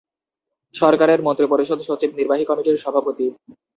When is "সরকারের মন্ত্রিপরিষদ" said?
0.75-1.79